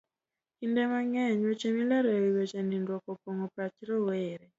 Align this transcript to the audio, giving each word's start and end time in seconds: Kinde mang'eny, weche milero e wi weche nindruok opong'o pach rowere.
Kinde 0.57 0.81
mang'eny, 0.91 1.39
weche 1.47 1.69
milero 1.77 2.09
e 2.11 2.19
wi 2.23 2.31
weche 2.37 2.59
nindruok 2.61 3.05
opong'o 3.13 3.47
pach 3.55 3.75
rowere. 3.89 4.45